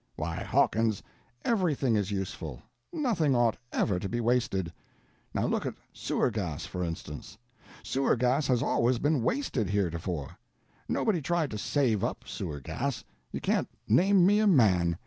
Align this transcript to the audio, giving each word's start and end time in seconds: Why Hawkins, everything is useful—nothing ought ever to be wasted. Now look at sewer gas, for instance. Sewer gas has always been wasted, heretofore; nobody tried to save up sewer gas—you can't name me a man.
Why 0.15 0.41
Hawkins, 0.43 1.03
everything 1.45 1.95
is 1.95 2.09
useful—nothing 2.09 3.35
ought 3.35 3.55
ever 3.71 3.99
to 3.99 4.09
be 4.09 4.19
wasted. 4.19 4.73
Now 5.31 5.45
look 5.45 5.63
at 5.63 5.75
sewer 5.93 6.31
gas, 6.31 6.65
for 6.65 6.83
instance. 6.83 7.37
Sewer 7.83 8.15
gas 8.15 8.47
has 8.47 8.63
always 8.63 8.97
been 8.97 9.21
wasted, 9.21 9.69
heretofore; 9.69 10.39
nobody 10.89 11.21
tried 11.21 11.51
to 11.51 11.59
save 11.59 12.03
up 12.03 12.23
sewer 12.27 12.59
gas—you 12.59 13.41
can't 13.41 13.69
name 13.87 14.25
me 14.25 14.39
a 14.39 14.47
man. 14.47 14.97